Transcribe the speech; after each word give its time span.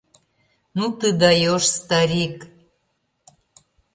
Ну 0.77 0.85
ты 1.01 1.07
даёшь, 1.25 1.67
старик! 1.79 2.37